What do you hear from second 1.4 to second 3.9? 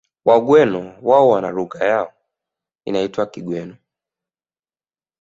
lugha yao iitwayo Kigweno